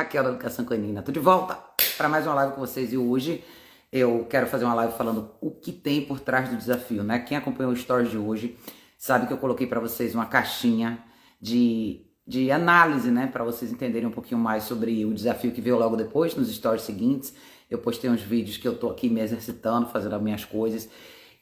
Raquel 0.00 0.24
da 0.24 0.30
Educação 0.30 0.64
Canina. 0.64 1.02
Tô 1.02 1.12
de 1.12 1.18
volta 1.18 1.58
para 1.98 2.08
mais 2.08 2.26
uma 2.26 2.34
live 2.34 2.54
com 2.54 2.60
vocês 2.62 2.90
e 2.90 2.96
hoje 2.96 3.44
eu 3.92 4.26
quero 4.30 4.46
fazer 4.46 4.64
uma 4.64 4.72
live 4.72 4.94
falando 4.96 5.32
o 5.42 5.50
que 5.50 5.70
tem 5.70 6.00
por 6.06 6.18
trás 6.20 6.48
do 6.48 6.56
desafio, 6.56 7.04
né? 7.04 7.18
Quem 7.18 7.36
acompanhou 7.36 7.70
o 7.70 7.76
stories 7.76 8.10
de 8.10 8.16
hoje 8.16 8.56
sabe 8.96 9.26
que 9.26 9.32
eu 9.34 9.36
coloquei 9.36 9.66
para 9.66 9.78
vocês 9.78 10.14
uma 10.14 10.24
caixinha 10.24 11.04
de, 11.38 12.06
de 12.26 12.50
análise, 12.50 13.10
né? 13.10 13.26
Para 13.26 13.44
vocês 13.44 13.70
entenderem 13.70 14.08
um 14.08 14.10
pouquinho 14.10 14.40
mais 14.40 14.64
sobre 14.64 15.04
o 15.04 15.12
desafio 15.12 15.52
que 15.52 15.60
veio 15.60 15.78
logo 15.78 15.96
depois, 15.96 16.34
nos 16.34 16.50
stories 16.50 16.82
seguintes. 16.82 17.34
Eu 17.70 17.76
postei 17.76 18.08
uns 18.08 18.22
vídeos 18.22 18.56
que 18.56 18.66
eu 18.66 18.78
tô 18.78 18.88
aqui 18.88 19.06
me 19.10 19.20
exercitando, 19.20 19.90
fazendo 19.90 20.14
as 20.14 20.22
minhas 20.22 20.46
coisas. 20.46 20.88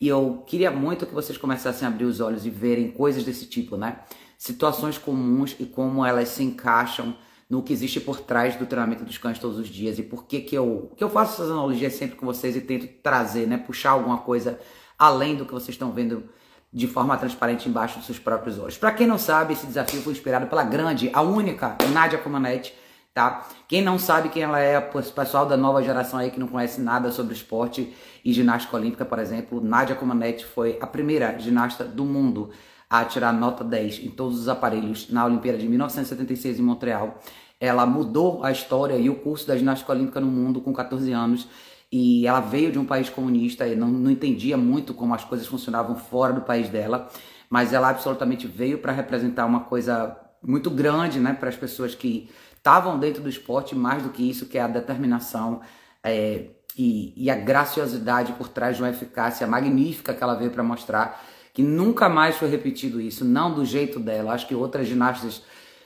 E 0.00 0.08
eu 0.08 0.42
queria 0.44 0.72
muito 0.72 1.06
que 1.06 1.14
vocês 1.14 1.38
começassem 1.38 1.86
a 1.86 1.92
abrir 1.92 2.06
os 2.06 2.18
olhos 2.18 2.44
e 2.44 2.50
verem 2.50 2.90
coisas 2.90 3.22
desse 3.22 3.46
tipo, 3.46 3.76
né? 3.76 4.00
Situações 4.36 4.98
comuns 4.98 5.54
e 5.60 5.64
como 5.64 6.04
elas 6.04 6.30
se 6.30 6.42
encaixam 6.42 7.14
no 7.48 7.62
que 7.62 7.72
existe 7.72 8.00
por 8.00 8.20
trás 8.20 8.56
do 8.56 8.66
treinamento 8.66 9.04
dos 9.04 9.16
cães 9.16 9.38
todos 9.38 9.58
os 9.58 9.68
dias 9.68 9.98
e 9.98 10.02
por 10.02 10.26
que 10.26 10.40
que 10.40 10.54
eu, 10.54 10.92
que 10.96 11.02
eu 11.02 11.08
faço 11.08 11.34
essas 11.34 11.50
analogias 11.50 11.94
sempre 11.94 12.16
com 12.16 12.26
vocês 12.26 12.54
e 12.54 12.60
tento 12.60 12.86
trazer, 13.02 13.46
né, 13.46 13.56
puxar 13.56 13.90
alguma 13.90 14.18
coisa 14.18 14.60
além 14.98 15.36
do 15.36 15.46
que 15.46 15.52
vocês 15.52 15.70
estão 15.70 15.90
vendo 15.92 16.28
de 16.70 16.86
forma 16.86 17.16
transparente 17.16 17.68
embaixo 17.68 17.96
dos 17.96 18.06
seus 18.06 18.18
próprios 18.18 18.58
olhos. 18.58 18.76
Para 18.76 18.92
quem 18.92 19.06
não 19.06 19.16
sabe, 19.16 19.54
esse 19.54 19.66
desafio 19.66 20.02
foi 20.02 20.12
inspirado 20.12 20.46
pela 20.48 20.62
grande, 20.62 21.10
a 21.14 21.22
única 21.22 21.78
Nádia 21.92 22.18
Comanete, 22.18 22.74
tá? 23.14 23.48
Quem 23.66 23.80
não 23.80 23.98
sabe 23.98 24.28
quem 24.28 24.42
ela 24.42 24.60
é, 24.60 24.78
o 24.78 25.12
pessoal 25.12 25.46
da 25.46 25.56
nova 25.56 25.82
geração 25.82 26.18
aí 26.18 26.30
que 26.30 26.38
não 26.38 26.48
conhece 26.48 26.80
nada 26.80 27.10
sobre 27.10 27.34
esporte 27.34 27.94
e 28.22 28.32
ginástica 28.32 28.76
olímpica, 28.76 29.04
por 29.04 29.18
exemplo, 29.18 29.62
Nádia 29.62 29.96
Comanete 29.96 30.44
foi 30.44 30.76
a 30.80 30.86
primeira 30.86 31.38
ginasta 31.38 31.84
do 31.84 32.04
mundo 32.04 32.50
a 32.90 33.04
tirar 33.04 33.32
nota 33.32 33.62
10 33.62 34.04
em 34.04 34.10
todos 34.10 34.40
os 34.40 34.48
aparelhos 34.48 35.10
na 35.10 35.24
Olimpíada 35.24 35.58
de 35.58 35.68
1976 35.68 36.58
em 36.58 36.62
Montreal. 36.62 37.18
Ela 37.60 37.84
mudou 37.84 38.44
a 38.44 38.50
história 38.50 38.96
e 38.96 39.10
o 39.10 39.16
curso 39.16 39.46
da 39.46 39.56
ginástica 39.56 39.92
olímpica 39.92 40.20
no 40.20 40.28
mundo 40.28 40.60
com 40.60 40.72
14 40.72 41.12
anos. 41.12 41.48
E 41.90 42.26
ela 42.26 42.40
veio 42.40 42.70
de 42.70 42.78
um 42.78 42.84
país 42.84 43.08
comunista 43.08 43.66
e 43.66 43.74
não, 43.74 43.88
não 43.88 44.10
entendia 44.10 44.56
muito 44.56 44.92
como 44.92 45.14
as 45.14 45.24
coisas 45.24 45.46
funcionavam 45.46 45.96
fora 45.96 46.32
do 46.34 46.42
país 46.42 46.68
dela, 46.68 47.08
mas 47.48 47.72
ela 47.72 47.88
absolutamente 47.88 48.46
veio 48.46 48.78
para 48.78 48.92
representar 48.92 49.46
uma 49.46 49.60
coisa 49.60 50.16
muito 50.42 50.70
grande 50.70 51.18
né, 51.18 51.32
para 51.32 51.48
as 51.48 51.56
pessoas 51.56 51.94
que 51.94 52.28
estavam 52.54 52.98
dentro 52.98 53.22
do 53.22 53.28
esporte, 53.28 53.74
mais 53.74 54.02
do 54.02 54.10
que 54.10 54.28
isso, 54.28 54.46
que 54.46 54.58
é 54.58 54.60
a 54.60 54.68
determinação 54.68 55.62
é, 56.04 56.50
e, 56.76 57.14
e 57.16 57.30
a 57.30 57.34
graciosidade 57.34 58.34
por 58.34 58.48
trás 58.48 58.76
de 58.76 58.82
uma 58.82 58.90
eficácia 58.90 59.46
magnífica 59.46 60.12
que 60.12 60.22
ela 60.22 60.34
veio 60.34 60.50
para 60.50 60.62
mostrar 60.62 61.24
que 61.58 61.62
nunca 61.64 62.08
mais 62.08 62.36
foi 62.36 62.48
repetido 62.48 63.00
isso, 63.00 63.24
não 63.24 63.52
do 63.52 63.64
jeito 63.64 63.98
dela. 63.98 64.32
Acho 64.32 64.46
que 64.46 64.54
outras 64.54 64.86
ginastas 64.86 65.42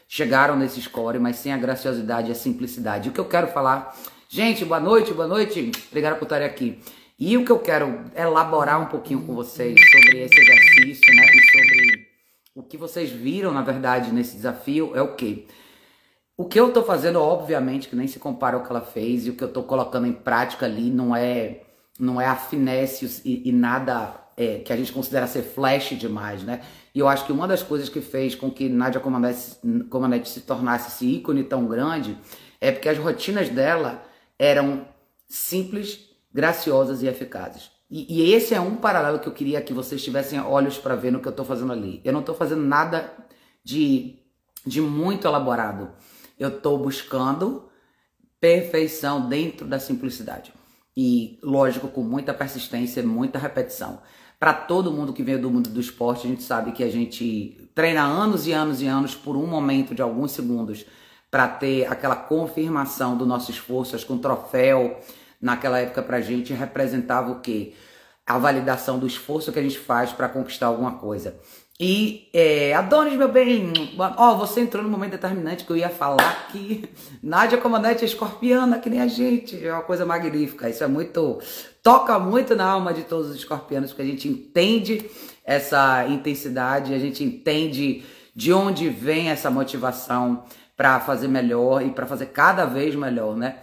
chegaram 0.06 0.54
nesse 0.54 0.82
score, 0.82 1.18
mas 1.18 1.36
sem 1.36 1.50
a 1.50 1.56
graciosidade 1.56 2.28
e 2.28 2.32
a 2.32 2.34
simplicidade. 2.34 3.08
O 3.08 3.12
que 3.12 3.18
eu 3.18 3.24
quero 3.24 3.46
falar, 3.48 3.96
gente, 4.28 4.66
boa 4.66 4.78
noite, 4.78 5.14
boa 5.14 5.26
noite, 5.26 5.72
obrigado 5.88 6.18
por 6.18 6.26
estarem 6.26 6.46
aqui. 6.46 6.78
E 7.18 7.38
o 7.38 7.44
que 7.46 7.50
eu 7.50 7.58
quero 7.58 8.04
elaborar 8.14 8.82
um 8.82 8.84
pouquinho 8.84 9.22
com 9.22 9.34
vocês 9.34 9.74
sobre 9.92 10.20
esse 10.20 10.38
exercício, 10.38 11.16
né, 11.16 11.24
e 11.24 11.50
sobre 11.50 12.08
o 12.54 12.62
que 12.62 12.76
vocês 12.76 13.08
viram, 13.08 13.50
na 13.50 13.62
verdade, 13.62 14.12
nesse 14.12 14.36
desafio 14.36 14.92
é 14.94 15.00
o 15.00 15.14
quê? 15.14 15.46
O 16.36 16.44
que 16.44 16.60
eu 16.60 16.70
tô 16.70 16.82
fazendo, 16.82 17.18
obviamente, 17.18 17.88
que 17.88 17.96
nem 17.96 18.06
se 18.06 18.18
compara 18.18 18.58
ao 18.58 18.62
que 18.62 18.68
ela 18.68 18.82
fez, 18.82 19.26
e 19.26 19.30
o 19.30 19.36
que 19.36 19.42
eu 19.42 19.50
tô 19.50 19.62
colocando 19.62 20.06
em 20.06 20.12
prática 20.12 20.66
ali 20.66 20.90
não 20.90 21.16
é 21.16 21.62
não 21.98 22.20
é 22.20 22.26
a 22.26 22.36
finesse 22.36 23.22
e, 23.24 23.48
e 23.48 23.52
nada 23.52 24.21
é, 24.36 24.58
que 24.58 24.72
a 24.72 24.76
gente 24.76 24.92
considera 24.92 25.26
ser 25.26 25.42
flash 25.42 25.90
demais, 25.98 26.42
né? 26.42 26.62
E 26.94 26.98
eu 26.98 27.08
acho 27.08 27.24
que 27.24 27.32
uma 27.32 27.48
das 27.48 27.62
coisas 27.62 27.88
que 27.88 28.00
fez 28.00 28.34
com 28.34 28.50
que 28.50 28.68
Nadia 28.68 29.00
Comaneci, 29.00 29.58
se 30.24 30.40
tornasse 30.40 30.88
esse 30.88 31.06
ícone 31.06 31.42
tão 31.44 31.66
grande 31.66 32.18
é 32.60 32.70
porque 32.70 32.88
as 32.88 32.98
rotinas 32.98 33.48
dela 33.48 34.02
eram 34.38 34.86
simples, 35.26 36.10
graciosas 36.32 37.02
e 37.02 37.06
eficazes. 37.06 37.70
E, 37.90 38.20
e 38.20 38.32
esse 38.34 38.54
é 38.54 38.60
um 38.60 38.76
paralelo 38.76 39.18
que 39.18 39.28
eu 39.28 39.32
queria 39.32 39.60
que 39.60 39.72
vocês 39.72 40.02
tivessem 40.02 40.40
olhos 40.40 40.78
para 40.78 40.94
ver 40.94 41.10
no 41.10 41.20
que 41.20 41.28
eu 41.28 41.30
estou 41.30 41.44
fazendo 41.44 41.72
ali. 41.72 42.00
Eu 42.04 42.12
não 42.12 42.20
estou 42.20 42.34
fazendo 42.34 42.62
nada 42.62 43.12
de, 43.64 44.18
de 44.66 44.80
muito 44.80 45.26
elaborado. 45.26 45.90
Eu 46.38 46.48
estou 46.48 46.78
buscando 46.78 47.68
perfeição 48.40 49.28
dentro 49.28 49.66
da 49.66 49.78
simplicidade. 49.78 50.52
E, 50.96 51.38
lógico, 51.42 51.88
com 51.88 52.02
muita 52.02 52.34
persistência, 52.34 53.02
muita 53.02 53.38
repetição 53.38 54.00
para 54.42 54.52
todo 54.52 54.90
mundo 54.90 55.12
que 55.12 55.22
vem 55.22 55.38
do 55.38 55.48
mundo 55.48 55.70
do 55.70 55.80
esporte, 55.80 56.26
a 56.26 56.30
gente 56.30 56.42
sabe 56.42 56.72
que 56.72 56.82
a 56.82 56.90
gente 56.90 57.70
treina 57.76 58.02
anos 58.02 58.44
e 58.48 58.52
anos 58.52 58.82
e 58.82 58.88
anos 58.88 59.14
por 59.14 59.36
um 59.36 59.46
momento 59.46 59.94
de 59.94 60.02
alguns 60.02 60.32
segundos 60.32 60.84
para 61.30 61.46
ter 61.46 61.86
aquela 61.86 62.16
confirmação 62.16 63.16
do 63.16 63.24
nosso 63.24 63.52
esforço, 63.52 63.94
acho 63.94 64.04
que 64.04 64.12
um 64.12 64.18
troféu 64.18 64.98
naquela 65.40 65.78
época 65.78 66.02
para 66.02 66.16
a 66.16 66.20
gente 66.20 66.52
representava 66.52 67.30
o 67.30 67.38
quê? 67.38 67.74
A 68.26 68.36
validação 68.36 68.98
do 68.98 69.06
esforço 69.06 69.52
que 69.52 69.60
a 69.60 69.62
gente 69.62 69.78
faz 69.78 70.12
para 70.12 70.28
conquistar 70.28 70.66
alguma 70.66 70.98
coisa. 70.98 71.36
E 71.84 72.28
é, 72.32 72.72
Adonis, 72.74 73.14
meu 73.14 73.26
bem, 73.26 73.72
ó, 73.98 74.36
você 74.36 74.60
entrou 74.60 74.84
no 74.84 74.88
momento 74.88 75.10
determinante 75.10 75.64
que 75.64 75.72
eu 75.72 75.76
ia 75.76 75.88
falar 75.88 76.46
que 76.52 76.88
Nádia 77.20 77.58
Comandante 77.58 78.04
é 78.04 78.04
escorpiana, 78.04 78.78
que 78.78 78.88
nem 78.88 79.00
a 79.00 79.08
gente. 79.08 79.66
É 79.66 79.72
uma 79.72 79.82
coisa 79.82 80.06
magnífica. 80.06 80.70
Isso 80.70 80.84
é 80.84 80.86
muito. 80.86 81.40
toca 81.82 82.20
muito 82.20 82.54
na 82.54 82.66
alma 82.66 82.94
de 82.94 83.02
todos 83.02 83.30
os 83.30 83.34
escorpianos, 83.34 83.90
porque 83.90 84.02
a 84.02 84.04
gente 84.04 84.28
entende 84.28 85.10
essa 85.44 86.06
intensidade, 86.06 86.94
a 86.94 87.00
gente 87.00 87.24
entende 87.24 88.04
de 88.32 88.52
onde 88.52 88.88
vem 88.88 89.30
essa 89.30 89.50
motivação 89.50 90.44
para 90.76 91.00
fazer 91.00 91.26
melhor 91.26 91.84
e 91.84 91.90
para 91.90 92.06
fazer 92.06 92.26
cada 92.26 92.64
vez 92.64 92.94
melhor, 92.94 93.36
né? 93.36 93.56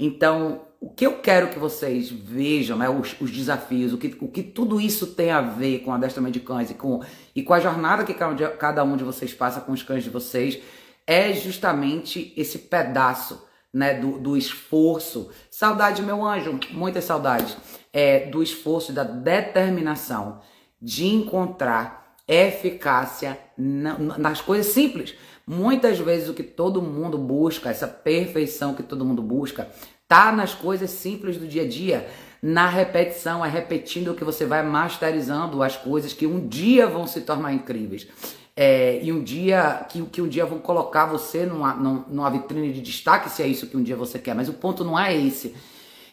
Então, 0.00 0.62
o 0.80 0.90
que 0.90 1.06
eu 1.06 1.20
quero 1.20 1.48
que 1.48 1.58
vocês 1.58 2.10
vejam, 2.10 2.76
né, 2.76 2.88
os, 2.88 3.18
os, 3.20 3.30
desafios, 3.30 3.92
o 3.92 3.98
que, 3.98 4.16
o 4.20 4.28
que 4.28 4.42
tudo 4.42 4.80
isso 4.80 5.08
tem 5.08 5.30
a 5.30 5.40
ver 5.40 5.80
com 5.80 5.92
adestramento 5.92 6.38
de 6.38 6.44
cães 6.44 6.70
e 6.70 6.74
com, 6.74 7.02
e 7.34 7.42
com 7.42 7.54
a 7.54 7.60
jornada 7.60 8.04
que 8.04 8.14
cada 8.14 8.84
um 8.84 8.96
de 8.96 9.04
vocês 9.04 9.32
passa 9.32 9.60
com 9.60 9.72
os 9.72 9.82
cães 9.82 10.04
de 10.04 10.10
vocês, 10.10 10.58
é 11.06 11.32
justamente 11.32 12.32
esse 12.36 12.58
pedaço 12.58 13.46
né, 13.72 13.94
do, 13.94 14.18
do 14.18 14.36
esforço. 14.36 15.30
Saudade, 15.50 16.02
meu 16.02 16.24
anjo, 16.24 16.58
muitas 16.72 17.04
saudades. 17.04 17.56
É, 17.92 18.26
do 18.26 18.42
esforço, 18.42 18.92
da 18.92 19.04
determinação 19.04 20.40
de 20.80 21.06
encontrar 21.06 22.14
eficácia 22.28 23.38
na, 23.56 23.98
nas 23.98 24.40
coisas 24.40 24.72
simples. 24.72 25.14
Muitas 25.46 25.98
vezes 25.98 26.28
o 26.28 26.34
que 26.34 26.42
todo 26.42 26.82
mundo 26.82 27.16
busca, 27.16 27.70
essa 27.70 27.86
perfeição 27.86 28.74
que 28.74 28.82
todo 28.82 29.04
mundo 29.04 29.22
busca, 29.22 29.68
Tá 30.08 30.30
nas 30.30 30.54
coisas 30.54 30.90
simples 30.90 31.36
do 31.36 31.46
dia 31.46 31.62
a 31.62 31.68
dia, 31.68 32.08
na 32.40 32.68
repetição, 32.68 33.44
é 33.44 33.48
repetindo 33.48 34.14
que 34.14 34.22
você 34.22 34.46
vai 34.46 34.62
masterizando 34.62 35.62
as 35.62 35.76
coisas 35.76 36.12
que 36.12 36.26
um 36.26 36.46
dia 36.46 36.86
vão 36.86 37.06
se 37.06 37.22
tornar 37.22 37.52
incríveis. 37.52 38.06
É, 38.54 39.00
e 39.02 39.12
um 39.12 39.22
dia 39.22 39.84
que, 39.88 40.00
que 40.06 40.22
um 40.22 40.28
dia 40.28 40.46
vão 40.46 40.58
colocar 40.58 41.06
você 41.06 41.44
numa, 41.44 41.74
numa 41.74 42.30
vitrine 42.30 42.72
de 42.72 42.80
destaque, 42.80 43.28
se 43.28 43.42
é 43.42 43.46
isso 43.46 43.66
que 43.66 43.76
um 43.76 43.82
dia 43.82 43.96
você 43.96 44.18
quer. 44.18 44.34
Mas 44.34 44.48
o 44.48 44.54
ponto 44.54 44.84
não 44.84 44.98
é 44.98 45.14
esse. 45.14 45.54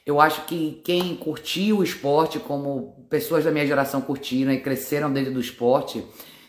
Eu 0.06 0.20
acho 0.20 0.46
que 0.46 0.82
quem 0.84 1.16
curtiu 1.16 1.78
o 1.78 1.84
esporte, 1.84 2.40
como 2.40 3.06
pessoas 3.10 3.46
da 3.46 3.52
minha 3.52 3.66
geração 3.66 4.02
curtiram 4.02 4.52
e 4.52 4.60
cresceram 4.60 5.14
dentro 5.14 5.32
do 5.32 5.40
esporte, 5.40 6.04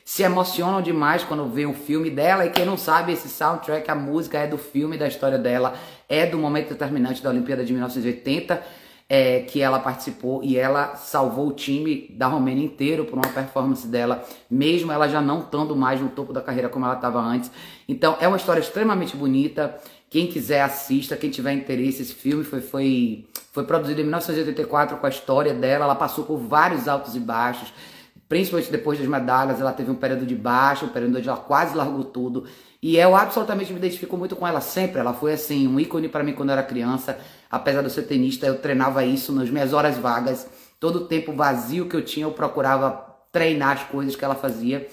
se 0.05 0.23
emocionam 0.23 0.83
demais 0.83 1.25
quando 1.25 1.49
vê 1.49 1.65
o 1.65 1.73
filme 1.73 2.11
dela. 2.11 2.45
E 2.45 2.51
quem 2.51 2.67
não 2.67 2.77
sabe, 2.77 3.13
esse 3.13 3.29
soundtrack, 3.29 3.91
a 3.91 3.95
música 3.95 4.39
é 4.39 4.47
do 4.47 4.59
filme, 4.59 4.99
da 4.99 5.09
história 5.09 5.39
dela, 5.39 5.75
é 6.09 6.27
do 6.27 6.39
momento 6.39 6.69
determinante 6.69 7.23
da 7.23 7.31
Olimpíada 7.31 7.65
de 7.65 7.73
1980, 7.73 8.63
é, 9.09 9.41
que 9.41 9.63
ela 9.63 9.79
participou 9.79 10.43
e 10.45 10.59
ela 10.59 10.97
salvou 10.97 11.49
o 11.49 11.53
time 11.53 12.09
da 12.11 12.27
Romênia 12.27 12.65
inteiro 12.65 13.07
por 13.07 13.15
uma 13.15 13.29
performance 13.29 13.87
dela, 13.87 14.25
mesmo 14.51 14.93
ela 14.93 15.09
já 15.09 15.21
não 15.21 15.41
estando 15.41 15.75
mais 15.75 16.01
no 16.01 16.09
topo 16.11 16.33
da 16.33 16.43
carreira 16.43 16.69
como 16.69 16.85
ela 16.85 16.97
estava 16.97 17.21
antes. 17.21 17.51
Então 17.89 18.17
é 18.21 18.29
uma 18.29 18.37
história 18.37 18.61
extremamente 18.61 19.17
bonita. 19.17 19.79
Quem 20.11 20.27
quiser 20.27 20.61
assista, 20.61 21.17
quem 21.17 21.31
tiver 21.31 21.53
interesse, 21.55 22.03
esse 22.03 22.15
filme 22.15 22.45
foi, 22.45 22.61
foi, 22.61 23.27
foi 23.53 23.65
produzido 23.65 24.01
em 24.01 24.05
1984 24.05 24.99
com 24.99 25.07
a 25.07 25.09
história 25.09 25.53
dela. 25.53 25.87
Ela 25.87 25.95
passou 25.95 26.25
por 26.25 26.37
vários 26.37 26.87
altos 26.87 27.17
e 27.17 27.21
baixos 27.21 27.73
principalmente 28.29 28.71
depois 28.71 28.99
das 28.99 29.07
medalhas, 29.07 29.61
ela 29.61 29.73
teve 29.73 29.91
um 29.91 29.95
período 29.95 30.27
de 30.27 30.35
baixa, 30.35 30.85
um 30.85 30.89
período 30.89 31.19
onde 31.19 31.29
ela 31.29 31.39
quase 31.39 31.77
largou 31.77 32.05
tudo. 32.05 32.45
E 32.83 32.97
eu 32.97 33.17
absolutamente 33.17 33.73
me 33.73 33.79
identifico 33.79 34.17
muito 34.17 34.37
com 34.37 34.47
ela 34.47 34.61
sempre. 34.61 35.01
Ela 35.01 35.15
foi 35.15 35.33
assim, 35.33 35.67
um 35.67 35.81
ícone 35.81 36.09
para 36.09 36.23
mim 36.23 36.33
quando 36.33 36.51
eu 36.51 36.55
era 36.55 36.63
criança. 36.63 37.19
Apesar 37.51 37.81
de 37.81 37.87
eu 37.87 37.91
ser 37.91 38.03
tenista, 38.03 38.47
eu 38.47 38.59
treinava 38.59 39.05
isso 39.05 39.33
nas 39.33 39.49
minhas 39.49 39.73
horas 39.73 39.97
vagas. 39.97 40.47
Todo 40.79 40.97
o 40.97 41.05
tempo 41.07 41.33
vazio 41.33 41.89
que 41.89 41.97
eu 41.97 42.05
tinha, 42.05 42.27
eu 42.27 42.33
procurava 42.33 42.91
treinar 43.33 43.73
as 43.73 43.85
coisas 43.85 44.15
que 44.15 44.25
ela 44.25 44.35
fazia. 44.35 44.87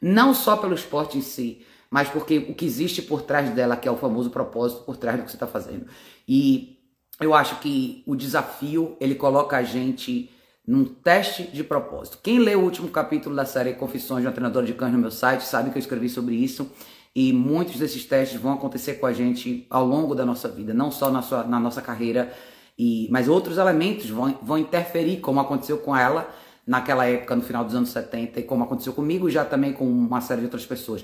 Não 0.00 0.34
só 0.34 0.56
pelo 0.56 0.74
esporte 0.74 1.18
em 1.18 1.20
si, 1.20 1.64
mas 1.90 2.08
porque 2.08 2.38
o 2.38 2.54
que 2.54 2.64
existe 2.64 3.02
por 3.02 3.22
trás 3.22 3.50
dela, 3.50 3.76
que 3.76 3.88
é 3.88 3.90
o 3.90 3.96
famoso 3.96 4.30
propósito 4.30 4.82
por 4.82 4.96
trás 4.96 5.16
do 5.16 5.24
que 5.24 5.30
você 5.30 5.36
está 5.36 5.46
fazendo. 5.46 5.86
E 6.26 6.78
eu 7.20 7.34
acho 7.34 7.56
que 7.56 8.02
o 8.06 8.14
desafio, 8.14 8.96
ele 9.00 9.14
coloca 9.14 9.56
a 9.56 9.62
gente 9.62 10.30
num 10.68 10.84
teste 10.84 11.44
de 11.44 11.64
propósito. 11.64 12.18
Quem 12.22 12.38
lê 12.38 12.54
o 12.54 12.60
último 12.60 12.88
capítulo 12.88 13.34
da 13.34 13.46
série 13.46 13.72
Confissões 13.72 14.20
de 14.20 14.26
uma 14.26 14.32
Treinadora 14.34 14.66
de 14.66 14.74
Cães 14.74 14.92
no 14.92 14.98
meu 14.98 15.10
site 15.10 15.44
sabe 15.44 15.70
que 15.70 15.78
eu 15.78 15.80
escrevi 15.80 16.10
sobre 16.10 16.34
isso. 16.34 16.70
E 17.16 17.32
muitos 17.32 17.78
desses 17.78 18.04
testes 18.04 18.38
vão 18.38 18.52
acontecer 18.52 18.96
com 18.96 19.06
a 19.06 19.12
gente 19.14 19.66
ao 19.70 19.86
longo 19.86 20.14
da 20.14 20.26
nossa 20.26 20.46
vida, 20.46 20.74
não 20.74 20.90
só 20.90 21.10
na, 21.10 21.22
sua, 21.22 21.42
na 21.44 21.58
nossa 21.58 21.80
carreira, 21.80 22.30
e, 22.78 23.08
mas 23.10 23.28
outros 23.28 23.56
elementos 23.56 24.10
vão, 24.10 24.38
vão 24.42 24.58
interferir, 24.58 25.20
como 25.20 25.40
aconteceu 25.40 25.78
com 25.78 25.96
ela 25.96 26.28
naquela 26.66 27.06
época, 27.06 27.34
no 27.34 27.42
final 27.42 27.64
dos 27.64 27.74
anos 27.74 27.88
70, 27.88 28.38
e 28.38 28.42
como 28.42 28.62
aconteceu 28.62 28.92
comigo 28.92 29.30
já 29.30 29.46
também 29.46 29.72
com 29.72 29.88
uma 29.88 30.20
série 30.20 30.42
de 30.42 30.46
outras 30.48 30.66
pessoas. 30.66 31.02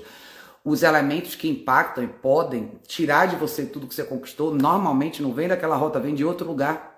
Os 0.63 0.83
elementos 0.83 1.33
que 1.33 1.49
impactam 1.49 2.03
e 2.03 2.07
podem 2.07 2.71
tirar 2.87 3.25
de 3.25 3.35
você 3.35 3.65
tudo 3.65 3.87
que 3.87 3.95
você 3.95 4.03
conquistou, 4.03 4.53
normalmente 4.53 5.23
não 5.23 5.33
vem 5.33 5.47
daquela 5.47 5.75
rota, 5.75 5.99
vem 5.99 6.13
de 6.13 6.23
outro 6.23 6.45
lugar. 6.45 6.93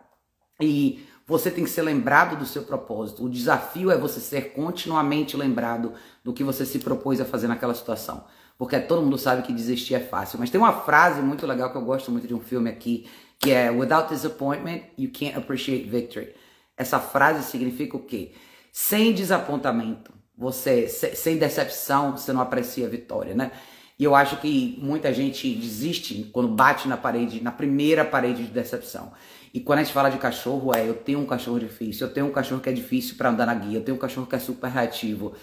E 0.59 1.05
você 1.27 1.51
tem 1.51 1.65
que 1.65 1.69
ser 1.69 1.81
lembrado 1.81 2.37
do 2.37 2.45
seu 2.45 2.63
propósito. 2.63 3.25
O 3.25 3.29
desafio 3.29 3.91
é 3.91 3.97
você 3.97 4.21
ser 4.21 4.53
continuamente 4.53 5.35
lembrado 5.35 5.91
do 6.23 6.31
que 6.31 6.41
você 6.41 6.65
se 6.65 6.79
propôs 6.79 7.19
a 7.19 7.25
fazer 7.25 7.49
naquela 7.49 7.75
situação. 7.75 8.23
Porque 8.57 8.79
todo 8.79 9.01
mundo 9.01 9.17
sabe 9.17 9.41
que 9.41 9.51
desistir 9.51 9.95
é 9.95 9.99
fácil. 9.99 10.39
Mas 10.39 10.49
tem 10.49 10.59
uma 10.59 10.71
frase 10.71 11.21
muito 11.21 11.45
legal 11.45 11.69
que 11.69 11.77
eu 11.77 11.81
gosto 11.81 12.09
muito 12.11 12.25
de 12.25 12.33
um 12.33 12.39
filme 12.39 12.69
aqui, 12.69 13.07
que 13.39 13.51
é 13.51 13.69
Without 13.69 14.07
disappointment, 14.07 14.83
you 14.97 15.11
can't 15.11 15.37
appreciate 15.37 15.87
victory. 15.89 16.33
Essa 16.77 16.97
frase 16.97 17.43
significa 17.43 17.97
o 17.97 17.99
quê? 17.99 18.31
Sem 18.71 19.13
desapontamento, 19.13 20.13
você 20.37 20.87
sem 20.87 21.37
decepção, 21.37 22.15
você 22.15 22.31
não 22.31 22.41
aprecia 22.41 22.85
a 22.85 22.89
vitória, 22.89 23.35
né? 23.35 23.51
E 23.99 24.03
eu 24.03 24.15
acho 24.15 24.37
que 24.37 24.77
muita 24.81 25.11
gente 25.11 25.53
desiste 25.55 26.29
quando 26.31 26.47
bate 26.47 26.87
na 26.87 26.95
parede, 26.95 27.41
na 27.41 27.51
primeira 27.51 28.05
parede 28.05 28.45
de 28.45 28.51
decepção. 28.51 29.11
E 29.53 29.59
quando 29.59 29.79
a 29.79 29.83
gente 29.83 29.93
fala 29.93 30.09
de 30.09 30.17
cachorro, 30.17 30.75
é 30.75 30.87
eu 30.87 30.93
tenho 30.93 31.19
um 31.19 31.25
cachorro 31.25 31.59
difícil, 31.59 32.07
eu 32.07 32.13
tenho 32.13 32.25
um 32.25 32.31
cachorro 32.31 32.61
que 32.61 32.69
é 32.69 32.73
difícil 32.73 33.15
para 33.15 33.29
andar 33.29 33.45
na 33.45 33.53
guia, 33.53 33.77
eu 33.77 33.83
tenho 33.83 33.95
um 33.97 33.99
cachorro 33.99 34.27
que 34.27 34.35
é 34.35 34.39
super 34.39 34.69
reativo. 34.69 35.33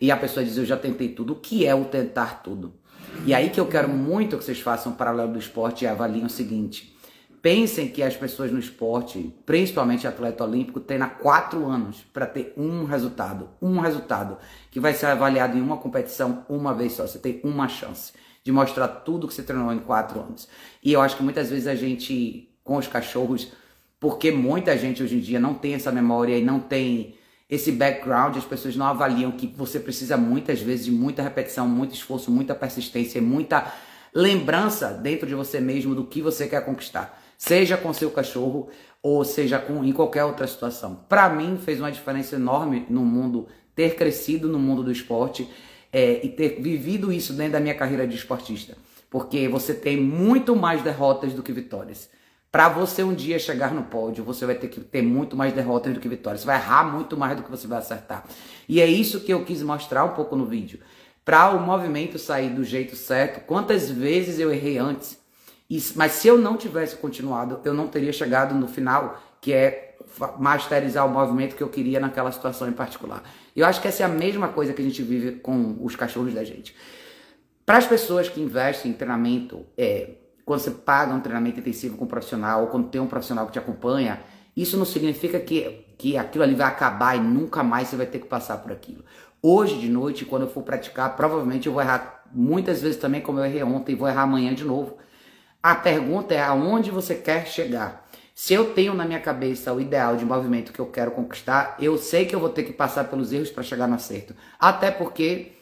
E 0.00 0.10
a 0.10 0.16
pessoa 0.16 0.44
diz, 0.44 0.56
eu 0.56 0.64
já 0.64 0.76
tentei 0.76 1.10
tudo. 1.10 1.34
O 1.34 1.36
que 1.36 1.64
é 1.66 1.74
o 1.74 1.84
tentar 1.84 2.42
tudo? 2.42 2.74
E 3.24 3.32
aí 3.34 3.50
que 3.50 3.60
eu 3.60 3.66
quero 3.66 3.88
muito 3.88 4.36
que 4.36 4.44
vocês 4.44 4.60
façam 4.60 4.92
um 4.92 4.94
paralelo 4.96 5.32
do 5.32 5.38
esporte 5.38 5.84
e 5.84 5.86
avaliem 5.86 6.24
o 6.24 6.30
seguinte. 6.30 6.92
Pensem 7.42 7.88
que 7.88 8.04
as 8.04 8.16
pessoas 8.16 8.52
no 8.52 8.58
esporte, 8.58 9.34
principalmente 9.44 10.06
atleta 10.06 10.44
olímpico, 10.44 10.78
treinam 10.78 11.08
quatro 11.08 11.66
anos 11.66 12.04
para 12.12 12.24
ter 12.24 12.52
um 12.56 12.84
resultado. 12.84 13.48
Um 13.60 13.80
resultado 13.80 14.38
que 14.70 14.78
vai 14.78 14.94
ser 14.94 15.06
avaliado 15.06 15.58
em 15.58 15.60
uma 15.60 15.76
competição 15.76 16.46
uma 16.48 16.72
vez 16.72 16.92
só. 16.92 17.04
Você 17.04 17.18
tem 17.18 17.40
uma 17.42 17.66
chance 17.66 18.12
de 18.44 18.52
mostrar 18.52 18.86
tudo 18.86 19.26
que 19.26 19.34
você 19.34 19.42
treinou 19.42 19.72
em 19.72 19.80
quatro 19.80 20.20
anos. 20.20 20.48
E 20.84 20.92
eu 20.92 21.00
acho 21.00 21.16
que 21.16 21.22
muitas 21.24 21.50
vezes 21.50 21.66
a 21.66 21.74
gente, 21.74 22.48
com 22.62 22.76
os 22.76 22.86
cachorros, 22.86 23.52
porque 23.98 24.30
muita 24.30 24.76
gente 24.76 25.02
hoje 25.02 25.16
em 25.16 25.20
dia 25.20 25.38
não 25.38 25.54
tem 25.54 25.74
essa 25.74 25.92
memória 25.92 26.36
e 26.36 26.44
não 26.44 26.60
tem 26.60 27.16
esse 27.48 27.70
background, 27.70 28.36
as 28.36 28.44
pessoas 28.44 28.76
não 28.76 28.86
avaliam 28.86 29.30
que 29.32 29.46
você 29.46 29.78
precisa 29.78 30.16
muitas 30.16 30.60
vezes 30.60 30.86
de 30.86 30.90
muita 30.90 31.22
repetição, 31.22 31.68
muito 31.68 31.94
esforço, 31.94 32.30
muita 32.30 32.54
persistência 32.54 33.20
muita 33.20 33.72
lembrança 34.14 34.88
dentro 34.88 35.26
de 35.26 35.34
você 35.34 35.60
mesmo 35.60 35.94
do 35.94 36.04
que 36.04 36.20
você 36.20 36.46
quer 36.46 36.64
conquistar, 36.64 37.22
seja 37.38 37.76
com 37.76 37.92
seu 37.92 38.10
cachorro 38.10 38.68
ou 39.02 39.24
seja 39.24 39.58
com 39.58 39.84
em 39.84 39.92
qualquer 39.92 40.24
outra 40.24 40.46
situação. 40.46 41.04
Para 41.08 41.28
mim 41.28 41.58
fez 41.62 41.80
uma 41.80 41.90
diferença 41.90 42.36
enorme 42.36 42.86
no 42.88 43.04
mundo 43.04 43.48
ter 43.74 43.96
crescido 43.96 44.48
no 44.48 44.58
mundo 44.58 44.82
do 44.82 44.92
esporte 44.92 45.48
é, 45.92 46.24
e 46.24 46.28
ter 46.28 46.60
vivido 46.60 47.12
isso 47.12 47.32
dentro 47.32 47.52
da 47.52 47.60
minha 47.60 47.74
carreira 47.74 48.06
de 48.06 48.16
esportista, 48.16 48.76
porque 49.10 49.48
você 49.48 49.74
tem 49.74 49.98
muito 50.00 50.54
mais 50.54 50.82
derrotas 50.82 51.32
do 51.32 51.42
que 51.42 51.52
vitórias. 51.52 52.08
Para 52.52 52.68
você 52.68 53.02
um 53.02 53.14
dia 53.14 53.38
chegar 53.38 53.72
no 53.72 53.84
pódio, 53.84 54.22
você 54.22 54.44
vai 54.44 54.54
ter 54.54 54.68
que 54.68 54.78
ter 54.78 55.00
muito 55.00 55.34
mais 55.34 55.54
derrotas 55.54 55.94
do 55.94 55.98
que 55.98 56.06
vitórias. 56.06 56.42
Você 56.42 56.46
vai 56.46 56.56
errar 56.56 56.84
muito 56.84 57.16
mais 57.16 57.34
do 57.34 57.42
que 57.42 57.50
você 57.50 57.66
vai 57.66 57.78
acertar. 57.78 58.26
E 58.68 58.78
é 58.78 58.86
isso 58.86 59.20
que 59.20 59.32
eu 59.32 59.42
quis 59.42 59.62
mostrar 59.62 60.04
um 60.04 60.10
pouco 60.10 60.36
no 60.36 60.44
vídeo. 60.44 60.78
Para 61.24 61.48
o 61.52 61.58
movimento 61.58 62.18
sair 62.18 62.50
do 62.50 62.62
jeito 62.62 62.94
certo, 62.94 63.46
quantas 63.46 63.90
vezes 63.90 64.38
eu 64.38 64.52
errei 64.52 64.76
antes. 64.76 65.18
Mas 65.96 66.12
se 66.12 66.28
eu 66.28 66.36
não 66.36 66.58
tivesse 66.58 66.96
continuado, 66.96 67.58
eu 67.64 67.72
não 67.72 67.88
teria 67.88 68.12
chegado 68.12 68.54
no 68.54 68.68
final, 68.68 69.18
que 69.40 69.54
é 69.54 69.96
masterizar 70.38 71.06
o 71.06 71.08
movimento 71.08 71.56
que 71.56 71.62
eu 71.62 71.70
queria 71.70 71.98
naquela 71.98 72.30
situação 72.30 72.68
em 72.68 72.72
particular. 72.72 73.22
Eu 73.56 73.64
acho 73.64 73.80
que 73.80 73.88
essa 73.88 74.02
é 74.02 74.06
a 74.06 74.10
mesma 74.10 74.48
coisa 74.48 74.74
que 74.74 74.82
a 74.82 74.84
gente 74.84 75.02
vive 75.02 75.36
com 75.36 75.78
os 75.80 75.96
cachorros 75.96 76.34
da 76.34 76.44
gente. 76.44 76.76
Para 77.64 77.78
as 77.78 77.86
pessoas 77.86 78.28
que 78.28 78.42
investem 78.42 78.90
em 78.90 78.94
treinamento, 78.94 79.64
é, 79.78 80.16
quando 80.52 80.60
você 80.60 80.70
paga 80.70 81.14
um 81.14 81.20
treinamento 81.20 81.60
intensivo 81.60 81.96
com 81.96 82.04
um 82.04 82.08
profissional 82.08 82.60
ou 82.60 82.66
quando 82.66 82.88
tem 82.88 83.00
um 83.00 83.06
profissional 83.06 83.46
que 83.46 83.52
te 83.52 83.58
acompanha, 83.58 84.20
isso 84.54 84.76
não 84.76 84.84
significa 84.84 85.40
que, 85.40 85.86
que 85.96 86.18
aquilo 86.18 86.44
ali 86.44 86.54
vai 86.54 86.66
acabar 86.66 87.16
e 87.16 87.20
nunca 87.20 87.62
mais 87.62 87.88
você 87.88 87.96
vai 87.96 88.04
ter 88.04 88.18
que 88.18 88.26
passar 88.26 88.58
por 88.58 88.70
aquilo. 88.70 89.02
Hoje 89.40 89.78
de 89.78 89.88
noite, 89.88 90.26
quando 90.26 90.42
eu 90.42 90.50
for 90.50 90.62
praticar, 90.62 91.16
provavelmente 91.16 91.68
eu 91.68 91.72
vou 91.72 91.80
errar 91.80 92.22
muitas 92.30 92.82
vezes 92.82 92.98
também, 92.98 93.22
como 93.22 93.38
eu 93.38 93.46
errei 93.46 93.62
ontem, 93.62 93.94
vou 93.94 94.06
errar 94.06 94.22
amanhã 94.22 94.54
de 94.54 94.62
novo. 94.62 94.98
A 95.62 95.74
pergunta 95.74 96.34
é 96.34 96.42
aonde 96.42 96.90
você 96.90 97.14
quer 97.14 97.46
chegar. 97.46 98.06
Se 98.34 98.52
eu 98.52 98.74
tenho 98.74 98.92
na 98.92 99.06
minha 99.06 99.20
cabeça 99.20 99.72
o 99.72 99.80
ideal 99.80 100.16
de 100.16 100.24
movimento 100.26 100.70
que 100.70 100.80
eu 100.80 100.86
quero 100.86 101.12
conquistar, 101.12 101.76
eu 101.80 101.96
sei 101.96 102.26
que 102.26 102.34
eu 102.34 102.40
vou 102.40 102.50
ter 102.50 102.64
que 102.64 102.74
passar 102.74 103.04
pelos 103.04 103.32
erros 103.32 103.50
para 103.50 103.62
chegar 103.62 103.86
no 103.86 103.94
acerto. 103.94 104.34
Até 104.60 104.90
porque 104.90 105.52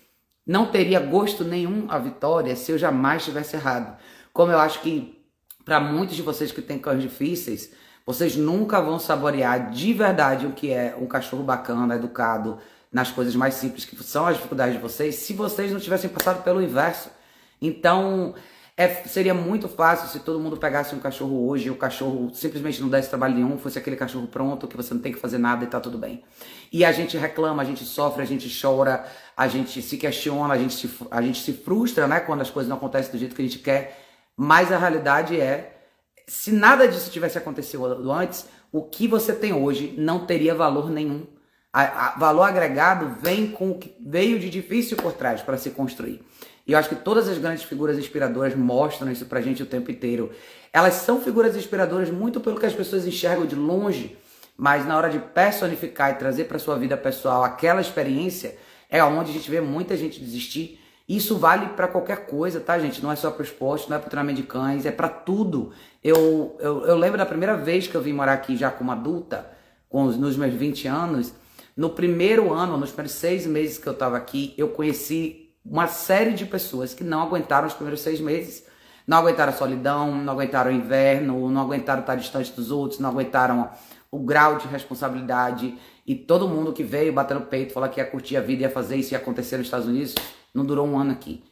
não 0.45 0.67
teria 0.67 0.99
gosto 0.99 1.45
nenhum 1.45 1.87
a 1.89 1.97
vitória 1.99 2.57
se 2.57 2.73
eu 2.73 2.79
jamais 2.79 3.25
tivesse 3.25 3.55
errado. 3.55 3.97
Como 4.33 4.53
eu 4.53 4.59
acho 4.59 4.81
que 4.81 5.21
para 5.65 5.81
muitos 5.81 6.17
de 6.17 6.23
vocês 6.23 6.51
que 6.53 6.63
têm 6.63 6.79
cães 6.79 7.03
difíceis, 7.03 7.71
vocês 8.05 8.37
nunca 8.37 8.81
vão 8.81 8.99
saborear 8.99 9.71
de 9.71 9.93
verdade 9.93 10.47
o 10.47 10.53
que 10.53 10.73
é 10.73 10.97
um 10.99 11.07
cachorro 11.07 11.43
bacana, 11.43 11.95
educado, 11.95 12.59
nas 12.93 13.11
coisas 13.11 13.37
mais 13.37 13.55
simples 13.55 13.85
que 13.85 13.97
são 14.03 14.27
as 14.27 14.37
dificuldades 14.37 14.75
de 14.75 14.81
vocês, 14.81 15.15
se 15.15 15.33
vocês 15.33 15.71
não 15.71 15.79
tivessem 15.79 16.11
passado 16.11 16.43
pelo 16.43 16.61
inverso. 16.61 17.09
Então, 17.63 18.35
é, 18.77 18.89
seria 19.07 19.35
muito 19.35 19.69
fácil 19.69 20.09
se 20.09 20.25
todo 20.25 20.41
mundo 20.41 20.57
pegasse 20.57 20.95
um 20.95 20.99
cachorro 20.99 21.47
hoje 21.47 21.69
e 21.69 21.71
o 21.71 21.77
cachorro 21.77 22.31
simplesmente 22.33 22.81
não 22.81 22.89
desse 22.89 23.09
trabalho 23.09 23.35
nenhum, 23.35 23.59
fosse 23.59 23.79
aquele 23.79 23.95
cachorro 23.95 24.27
pronto, 24.27 24.67
que 24.67 24.77
você 24.77 24.95
não 24.95 25.01
tem 25.01 25.13
que 25.13 25.21
fazer 25.21 25.39
nada 25.39 25.63
e 25.65 25.67
tá 25.67 25.79
tudo 25.79 25.99
bem. 25.99 26.25
E 26.73 26.85
a 26.85 26.91
gente 26.91 27.17
reclama, 27.17 27.63
a 27.63 27.65
gente 27.65 27.85
sofre, 27.85 28.23
a 28.23 28.27
gente 28.27 28.51
chora, 28.61 29.05
a 29.37 29.47
gente 29.47 29.83
se 29.83 29.99
questiona, 29.99 30.55
a 30.55 30.59
gente 30.59 30.75
se, 30.75 30.91
a 31.11 31.21
gente 31.21 31.43
se 31.43 31.53
frustra, 31.53 32.09
né, 32.09 32.21
quando 32.21 32.41
as 32.41 32.51
coisas 32.51 32.69
não 32.69 32.77
acontecem 32.77 33.13
do 33.13 33.19
jeito 33.19 33.37
que 33.37 33.43
a 33.43 33.45
gente 33.45 33.59
quer. 33.59 34.00
Mas 34.43 34.73
a 34.73 34.79
realidade 34.79 35.39
é, 35.39 35.83
se 36.27 36.51
nada 36.51 36.89
disso 36.89 37.11
tivesse 37.11 37.37
acontecido 37.37 38.11
antes, 38.11 38.49
o 38.73 38.81
que 38.81 39.07
você 39.07 39.35
tem 39.35 39.53
hoje 39.53 39.95
não 39.99 40.25
teria 40.25 40.55
valor 40.55 40.89
nenhum. 40.89 41.27
A, 41.71 41.83
a, 41.83 42.19
valor 42.19 42.45
agregado 42.45 43.17
vem 43.21 43.49
com 43.49 43.73
o 43.73 43.79
que 43.79 43.95
veio 44.01 44.39
de 44.39 44.49
difícil 44.49 44.97
por 44.97 45.13
trás 45.13 45.43
para 45.43 45.59
se 45.59 45.69
construir. 45.69 46.25
E 46.67 46.73
eu 46.73 46.79
acho 46.79 46.89
que 46.89 46.95
todas 46.95 47.29
as 47.29 47.37
grandes 47.37 47.65
figuras 47.65 47.99
inspiradoras 47.99 48.55
mostram 48.55 49.13
isso 49.13 49.27
pra 49.27 49.43
gente 49.43 49.63
o 49.63 49.67
tempo 49.67 49.91
inteiro. 49.91 50.31
Elas 50.73 50.95
são 50.95 51.21
figuras 51.21 51.55
inspiradoras 51.55 52.09
muito 52.09 52.41
pelo 52.41 52.59
que 52.59 52.65
as 52.65 52.73
pessoas 52.73 53.07
enxergam 53.07 53.45
de 53.45 53.55
longe, 53.55 54.17
mas 54.57 54.87
na 54.87 54.97
hora 54.97 55.11
de 55.11 55.19
personificar 55.19 56.13
e 56.13 56.15
trazer 56.15 56.45
para 56.45 56.59
sua 56.59 56.79
vida 56.79 56.97
pessoal 56.97 57.45
aquela 57.45 57.83
experiência, 57.83 58.57
é 58.89 59.05
onde 59.05 59.33
a 59.33 59.35
gente 59.35 59.51
vê 59.51 59.61
muita 59.61 59.99
gente 59.99 60.19
desistir 60.19 60.80
isso 61.17 61.37
vale 61.39 61.67
para 61.71 61.89
qualquer 61.89 62.27
coisa, 62.27 62.61
tá, 62.61 62.79
gente? 62.79 63.03
Não 63.03 63.11
é 63.11 63.17
só 63.17 63.33
para 63.33 63.41
o 63.41 63.45
esporte, 63.45 63.91
não 63.91 63.97
é 63.97 63.99
para 63.99 64.09
treinamento 64.09 64.41
de 64.41 64.47
cães, 64.47 64.87
é 64.87 64.93
para 64.93 65.09
tudo. 65.09 65.73
Eu, 66.05 66.57
eu, 66.61 66.87
eu, 66.87 66.97
lembro 66.97 67.19
da 67.19 67.27
primeira 67.27 67.57
vez 67.57 67.89
que 67.89 67.95
eu 67.97 68.01
vim 68.01 68.13
morar 68.13 68.35
aqui 68.35 68.57
já 68.57 68.71
como 68.71 68.93
adulta, 68.93 69.51
com 69.89 70.05
os, 70.05 70.17
nos 70.17 70.37
meus 70.37 70.55
20 70.55 70.87
anos. 70.87 71.33
No 71.77 71.91
primeiro 71.91 72.53
ano, 72.53 72.77
nos 72.77 72.91
primeiros 72.91 73.13
seis 73.13 73.45
meses 73.45 73.77
que 73.77 73.89
eu 73.89 73.93
estava 73.93 74.17
aqui, 74.17 74.55
eu 74.57 74.69
conheci 74.69 75.51
uma 75.65 75.89
série 75.89 76.33
de 76.33 76.47
pessoas 76.47 76.95
que 76.95 77.03
não 77.03 77.23
aguentaram 77.23 77.67
os 77.67 77.75
primeiros 77.75 78.03
seis 78.03 78.21
meses. 78.21 78.65
Não 79.05 79.19
aguentaram 79.19 79.53
a 79.53 79.57
solidão, 79.57 80.15
não 80.15 80.33
aguentaram 80.33 80.71
o 80.71 80.75
inverno, 80.75 81.51
não 81.51 81.63
aguentaram 81.63 82.03
estar 82.03 82.15
distante 82.15 82.53
dos 82.53 82.71
outros, 82.71 83.01
não 83.01 83.11
aguentaram 83.11 83.69
o 84.13 84.21
grau 84.21 84.59
de 84.59 84.69
responsabilidade. 84.69 85.77
E 86.07 86.15
todo 86.15 86.47
mundo 86.47 86.73
que 86.73 86.85
veio 86.85 87.13
batendo 87.13 87.41
no 87.41 87.47
peito, 87.47 87.73
falar 87.73 87.89
que 87.89 87.99
ia 87.99 88.07
curtir 88.07 88.37
a 88.37 88.41
vida, 88.41 88.63
ia 88.63 88.71
fazer 88.71 88.95
isso, 88.95 89.13
ia 89.13 89.19
acontecer 89.19 89.57
nos 89.57 89.67
Estados 89.67 89.89
Unidos, 89.89 90.15
não 90.55 90.65
durou 90.65 90.87
um 90.87 90.99
ano 90.99 91.13
aqui. 91.13 91.43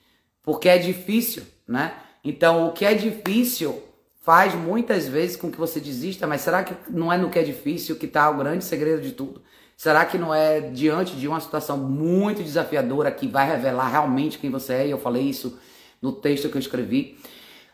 Porque 0.43 0.69
é 0.69 0.79
difícil, 0.79 1.43
né? 1.67 1.95
Então, 2.25 2.69
o 2.69 2.73
que 2.73 2.85
é 2.85 2.95
difícil 2.95 3.83
faz 4.23 4.55
muitas 4.55 5.09
vezes 5.09 5.37
com 5.37 5.51
que 5.51 5.59
você 5.59 5.81
desista, 5.81 6.27
mas 6.27 6.43
será 6.43 6.63
que 6.63 6.75
não 6.91 7.13
é 7.13 7.17
no 7.17 7.31
que 7.31 7.39
é 7.39 7.43
difícil 7.43 7.97
que 7.97 8.07
está 8.07 8.29
o 8.29 8.37
grande 8.37 8.65
segredo 8.65 9.01
de 9.01 9.13
tudo? 9.13 9.41
Será 9.77 10.05
que 10.05 10.19
não 10.19 10.35
é 10.35 10.61
diante 10.61 11.15
de 11.15 11.29
uma 11.29 11.41
situação 11.41 11.77
muito 11.77 12.43
desafiadora 12.43 13.11
que 13.11 13.29
vai 13.29 13.47
revelar 13.47 13.89
realmente 13.89 14.39
quem 14.39 14.51
você 14.51 14.73
é? 14.73 14.87
E 14.89 14.91
eu 14.91 14.99
falei 14.99 15.23
isso 15.23 15.59
no 16.03 16.13
texto 16.13 16.49
que 16.49 16.57
eu 16.57 16.61
escrevi. 16.61 17.17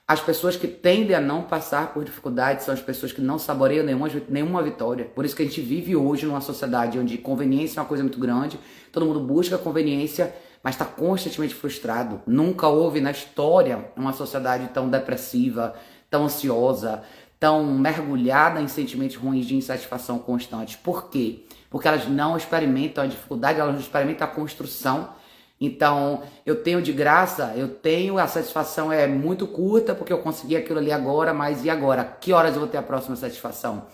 As 0.07 0.21
pessoas 0.21 0.55
que 0.55 0.69
tendem 0.69 1.17
a 1.17 1.21
não 1.21 1.43
passar 1.43 1.95
por 1.95 2.05
dificuldades 2.05 2.67
são 2.67 2.75
as 2.75 2.81
pessoas 2.83 3.11
que 3.11 3.23
não 3.23 3.39
saboreiam 3.39 3.87
nenhuma, 3.87 4.11
nenhuma 4.29 4.63
vitória. 4.63 5.07
Por 5.07 5.25
isso 5.25 5.35
que 5.35 5.43
a 5.43 5.47
gente 5.47 5.63
vive 5.63 5.97
hoje 5.97 6.27
numa 6.27 6.43
sociedade 6.43 6.99
onde 6.99 7.17
conveniência 7.17 7.81
é 7.81 7.83
uma 7.83 7.89
coisa 7.89 8.03
muito 8.03 8.19
grande, 8.19 8.61
todo 8.93 9.07
mundo 9.07 9.21
busca 9.21 9.57
conveniência 9.57 10.35
mas 10.65 10.75
está 10.75 10.87
constantemente 10.87 11.55
frustrado. 11.55 12.23
Nunca 12.27 12.67
houve 12.67 12.99
na 12.99 13.11
história 13.11 13.93
uma 13.95 14.15
sociedade 14.15 14.69
tão 14.69 14.89
depressiva, 14.89 15.75
tão 16.09 16.25
ansiosa, 16.25 17.03
tão 17.39 17.67
mergulhada 17.67 18.63
em 18.63 18.67
sentimentos 18.67 19.17
ruins 19.17 19.45
de 19.45 19.55
insatisfação 19.55 20.19
constante. 20.19 20.79
Por 20.79 21.11
quê? 21.11 21.45
Porque 21.69 21.87
elas 21.87 22.09
não 22.09 22.35
experimentam 22.35 23.05
a 23.05 23.07
dificuldade, 23.07 23.61
elas 23.61 23.75
não 23.75 23.81
experimentam 23.81 24.27
a 24.27 24.31
construção. 24.31 25.11
Então, 25.61 26.23
eu 26.47 26.63
tenho 26.63 26.81
de 26.81 26.93
graça, 26.93 27.53
eu 27.55 27.69
tenho, 27.69 28.19
a 28.19 28.27
satisfação 28.27 28.91
é 28.91 29.07
muito 29.07 29.47
curta, 29.47 29.95
porque 29.95 30.13
eu 30.13 30.19
consegui 30.19 30.57
aquilo 30.57 30.79
ali 30.79 30.91
agora, 30.91 31.35
mas 31.35 31.63
e 31.63 31.69
agora? 31.69 32.03
Que 32.05 32.33
horas 32.33 32.55
eu 32.55 32.61
vou 32.61 32.69
ter 32.69 32.79
a 32.79 32.83
próxima 32.83 33.17
satisfação? 33.17 33.85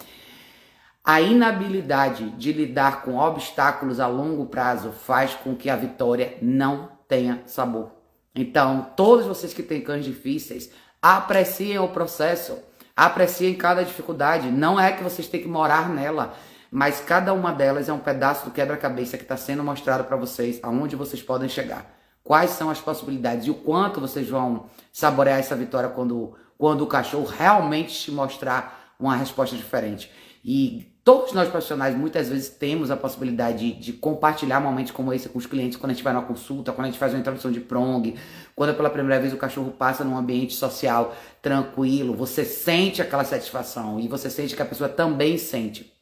A 1.02 1.21
inabilidade 1.21 2.30
de 2.33 2.52
lidar 2.52 3.02
com 3.02 3.16
obstáculos 3.16 4.00
a 4.00 4.07
longo 4.07 4.47
prazo 4.47 4.92
faz 4.92 5.35
com 5.35 5.57
que 5.57 5.71
a 5.71 5.76
vitória 5.76 6.37
não 6.42 6.90
tenha 7.09 7.42
sabor. 7.47 7.90
Então, 8.35 8.92
todos 8.97 9.26
vocês 9.26 9.54
que 9.54 9.62
têm 9.62 9.80
cães 9.80 10.04
difíceis, 10.04 10.71
apreciem 11.00 11.78
o 11.78 11.88
processo, 11.88 12.59
apreciem 12.95 13.54
cada 13.54 13.83
dificuldade. 13.83 14.50
Não 14.50 14.78
é 14.78 14.92
que 14.92 15.02
vocês 15.02 15.26
têm 15.26 15.40
que 15.40 15.49
morar 15.49 15.88
nela, 15.88 16.35
mas 16.71 17.00
cada 17.00 17.33
uma 17.33 17.50
delas 17.50 17.88
é 17.88 17.92
um 17.92 17.99
pedaço 17.99 18.45
do 18.45 18.50
quebra-cabeça 18.50 19.16
que 19.16 19.25
está 19.25 19.37
sendo 19.37 19.64
mostrado 19.64 20.04
para 20.04 20.16
vocês, 20.16 20.61
aonde 20.62 20.95
vocês 20.97 21.23
podem 21.23 21.49
chegar. 21.49 21.99
Quais 22.23 22.50
são 22.50 22.71
as 22.71 22.80
possibilidades 22.80 23.47
e 23.47 23.50
o 23.50 23.54
quanto 23.54 24.00
vocês 24.00 24.28
vão 24.28 24.66
saborear 24.92 25.38
essa 25.38 25.57
vitória 25.57 25.88
quando, 25.88 26.37
quando 26.59 26.83
o 26.83 26.87
cachorro 26.87 27.25
realmente 27.25 27.99
te 27.99 28.12
mostrar 28.12 28.95
uma 29.00 29.16
resposta 29.16 29.57
diferente. 29.57 30.12
E 30.45 30.90
todos 31.04 31.33
nós 31.33 31.49
profissionais 31.49 31.97
muitas 31.97 32.28
vezes 32.28 32.49
temos 32.49 32.90
a 32.90 32.97
possibilidade 32.97 33.59
de, 33.59 33.80
de, 33.80 33.92
compartilhar 33.92 34.61
momentos 34.61 34.92
como 34.92 35.12
esse 35.12 35.28
com 35.28 35.38
os 35.38 35.47
clientes 35.47 35.78
quando 35.78 35.92
a 35.92 35.95
gente 35.95 36.04
vai 36.04 36.12
numa 36.12 36.25
consulta, 36.25 36.73
quando 36.73 36.87
a 36.87 36.90
gente 36.90 36.99
faz 36.99 37.12
uma 37.12 37.21
introdução 37.21 37.50
de 37.50 37.61
prong, 37.61 38.14
quando 38.54 38.75
pela 38.75 38.90
primeira 38.90 39.21
vez 39.21 39.33
o 39.33 39.37
cachorro 39.37 39.71
passa 39.71 40.04
num 40.04 40.16
ambiente 40.16 40.54
social 40.54 41.14
tranquilo, 41.40 42.14
você 42.14 42.45
sente 42.45 43.00
aquela 43.00 43.25
satisfação 43.25 43.99
e 43.99 44.09
você 44.09 44.28
sente 44.28 44.54
que 44.54 44.62
a 44.62 44.66
pessoa 44.66 44.88
também 44.88 45.38
sente. 45.38 45.92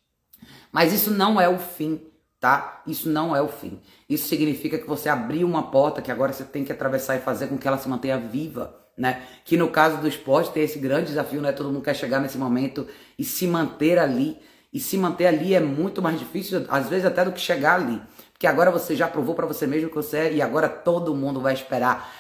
Mas 0.73 0.93
isso 0.93 1.11
não 1.11 1.41
é 1.41 1.49
o 1.49 1.59
fim, 1.59 2.01
tá? 2.41 2.83
Isso 2.87 3.09
não 3.09 3.35
é 3.35 3.41
o 3.41 3.49
fim. 3.49 3.81
Isso 4.09 4.29
significa 4.29 4.79
que 4.79 4.87
você 4.87 5.09
abriu 5.09 5.47
uma 5.47 5.71
porta 5.71 6.03
que 6.03 6.11
agora 6.11 6.33
você 6.33 6.45
tem 6.45 6.65
que 6.65 6.73
atravessar 6.73 7.17
e 7.17 7.21
fazer 7.21 7.49
com 7.49 7.57
que 7.57 7.67
ela 7.67 7.79
se 7.79 7.89
mantenha 7.89 8.19
viva. 8.19 8.75
Né? 8.97 9.23
Que 9.45 9.57
no 9.57 9.71
caso 9.71 9.99
do 9.99 10.09
esporte 10.09 10.51
tem 10.51 10.65
esse 10.65 10.79
grande 10.81 11.07
desafio, 11.07 11.41
né? 11.41 11.53
Todo 11.53 11.71
mundo 11.71 11.85
quer 11.85 11.95
chegar 11.95 12.21
nesse 12.21 12.37
momento 12.37 12.85
e 13.17 13.23
se 13.23 13.47
manter 13.47 13.97
ali 13.97 14.37
e 14.73 14.79
se 14.79 14.97
manter 14.99 15.27
ali 15.27 15.55
é 15.55 15.61
muito 15.61 16.03
mais 16.03 16.19
difícil, 16.19 16.67
às 16.69 16.89
vezes 16.89 17.07
até 17.07 17.25
do 17.25 17.33
que 17.33 17.41
chegar 17.41 17.77
ali. 17.77 18.01
Porque 18.33 18.47
agora 18.47 18.71
você 18.71 18.95
já 18.95 19.09
provou 19.09 19.35
para 19.35 19.47
você 19.47 19.67
mesmo 19.67 19.89
que 19.89 19.97
você 19.97 20.19
é 20.19 20.33
e 20.35 20.43
agora 20.43 20.69
todo 20.69 21.15
mundo 21.15 21.41
vai 21.41 21.55
esperar 21.55 22.13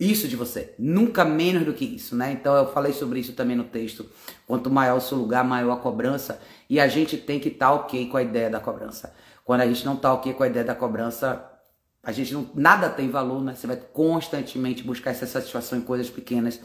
isso 0.00 0.26
de 0.26 0.36
você. 0.36 0.74
Nunca 0.78 1.24
menos 1.24 1.64
do 1.64 1.72
que 1.72 1.84
isso, 1.84 2.16
né? 2.16 2.32
Então 2.32 2.54
eu 2.56 2.72
falei 2.72 2.92
sobre 2.92 3.20
isso 3.20 3.34
também 3.34 3.56
no 3.56 3.64
texto. 3.64 4.06
Quanto 4.46 4.70
maior 4.70 4.96
o 4.96 5.00
seu 5.00 5.18
lugar, 5.18 5.44
maior 5.44 5.72
a 5.72 5.76
cobrança. 5.76 6.40
E 6.68 6.80
a 6.80 6.88
gente 6.88 7.16
tem 7.16 7.38
que 7.38 7.48
estar 7.48 7.68
tá 7.68 7.74
ok 7.74 8.08
com 8.08 8.16
a 8.16 8.22
ideia 8.22 8.50
da 8.50 8.58
cobrança. 8.58 9.14
Quando 9.44 9.60
a 9.60 9.66
gente 9.66 9.84
não 9.84 9.94
está 9.94 10.12
ok 10.12 10.32
com 10.32 10.42
a 10.42 10.48
ideia 10.48 10.64
da 10.64 10.74
cobrança, 10.74 11.44
a 12.02 12.10
gente 12.10 12.32
não. 12.32 12.50
Nada 12.54 12.88
tem 12.88 13.10
valor, 13.10 13.42
né? 13.42 13.54
Você 13.54 13.66
vai 13.66 13.76
constantemente 13.76 14.82
buscar 14.82 15.10
essa 15.10 15.26
satisfação 15.26 15.78
em 15.78 15.82
coisas 15.82 16.08
pequenas. 16.08 16.60